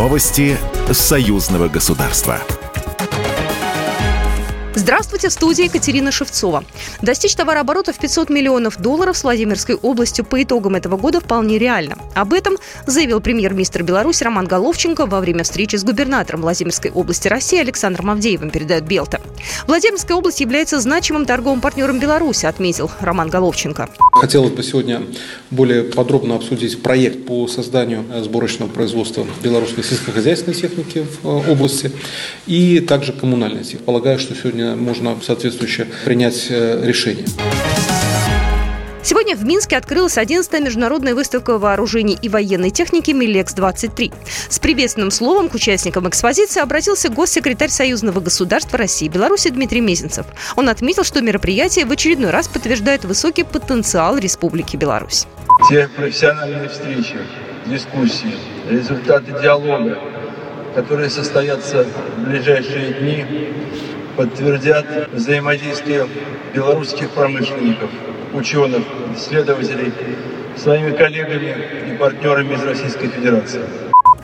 [0.00, 0.56] Новости
[0.90, 2.40] союзного государства.
[4.74, 6.64] Здравствуйте, в студии Екатерина Шевцова.
[7.02, 11.98] Достичь товарооборота в 500 миллионов долларов с Владимирской областью по итогам этого года вполне реально.
[12.20, 17.58] Об этом заявил премьер-министр Беларуси Роман Головченко во время встречи с губернатором Владимирской области России
[17.58, 19.22] Александром Авдеевым, передает Белта.
[19.66, 23.88] Владимирская область является значимым торговым партнером Беларуси, отметил Роман Головченко.
[24.12, 25.00] Хотелось бы сегодня
[25.50, 31.90] более подробно обсудить проект по созданию сборочного производства белорусской сельскохозяйственной техники в э, области
[32.46, 33.84] и также коммунальной техники.
[33.84, 37.24] Полагаю, что сегодня можно соответствующе принять э, решение.
[39.02, 44.12] Сегодня в Минске открылась 11-я международная выставка вооружений и военной техники «Милекс-23».
[44.50, 50.26] С приветственным словом к участникам экспозиции обратился госсекретарь Союзного государства России и Беларуси Дмитрий Мезенцев.
[50.56, 55.26] Он отметил, что мероприятие в очередной раз подтверждает высокий потенциал Республики Беларусь.
[55.70, 57.16] Те профессиональные встречи,
[57.66, 58.34] дискуссии,
[58.68, 59.98] результаты диалога,
[60.74, 61.86] которые состоятся
[62.18, 63.24] в ближайшие дни,
[64.16, 66.06] подтвердят взаимодействие
[66.54, 67.88] белорусских промышленников,
[68.32, 68.82] ученых,
[69.16, 69.92] исследователей
[70.56, 71.56] своими коллегами
[71.92, 73.62] и партнерами из Российской Федерации.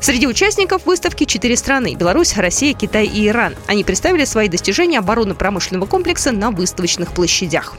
[0.00, 3.54] Среди участников выставки четыре страны– Беларусь, Россия, Китай и Иран.
[3.66, 7.74] Они представили свои достижения оборонно-промышленного комплекса на выставочных площадях.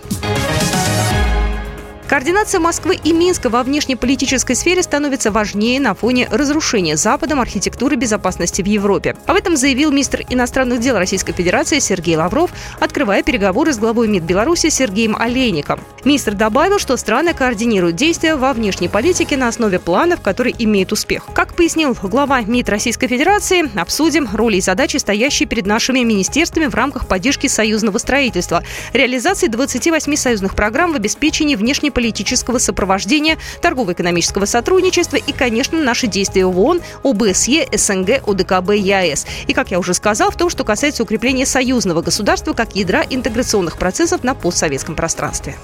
[2.07, 8.61] Координация Москвы и Минска во внешнеполитической сфере становится важнее на фоне разрушения Западом архитектуры безопасности
[8.61, 9.17] в Европе.
[9.25, 14.23] Об этом заявил министр иностранных дел Российской Федерации Сергей Лавров, открывая переговоры с главой МИД
[14.23, 15.81] Беларуси Сергеем Олейником.
[16.05, 21.25] Министр добавил, что страны координируют действия во внешней политике на основе планов, которые имеют успех.
[21.33, 26.75] Как пояснил глава МИД Российской Федерации, обсудим роли и задачи, стоящие перед нашими министерствами в
[26.75, 28.63] рамках поддержки союзного строительства,
[28.93, 36.45] реализации 28 союзных программ в обеспечении внешней политического сопровождения, торгово-экономического сотрудничества и, конечно, наши действия
[36.45, 39.25] в ООН, ОБСЕ, СНГ, ОДКБ, ЕАЭС.
[39.47, 43.79] И, как я уже сказал, в том, что касается укрепления союзного государства как ядра интеграционных
[43.79, 45.55] процессов на постсоветском пространстве.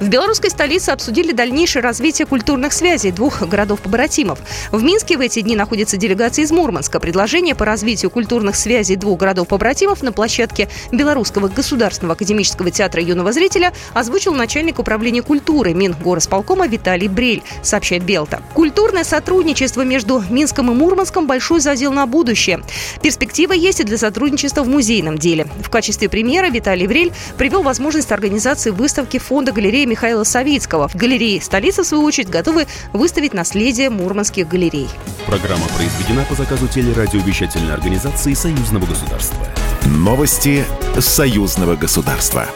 [0.00, 4.38] В белорусской столице обсудили дальнейшее развитие культурных связей двух городов-побратимов.
[4.72, 6.98] В Минске в эти дни находится делегация из Мурманска.
[7.00, 13.74] Предложение по развитию культурных связей двух городов-побратимов на площадке Белорусского государственного академического театра юного зрителя
[13.92, 18.42] озвучил начальник управления культуры Мингоросполкома Виталий Брель, сообщает Белта.
[18.54, 22.62] Культурное сотрудничество между Минском и Мурманском большой задел на будущее.
[23.02, 25.46] Перспектива есть и для сотрудничества в музейном деле.
[25.62, 30.88] В качестве примера Виталий Брель привел возможность организации выставки фонда галереи Михаила Савицкого.
[30.88, 34.88] В галерее столицы, в свою очередь, готовы выставить наследие мурманских галерей.
[35.26, 39.44] Программа произведена по заказу телерадиовещательной организации Союзного государства.
[39.84, 40.64] Новости
[40.98, 42.46] Союзного государства.